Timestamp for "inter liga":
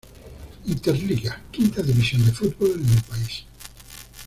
0.65-1.39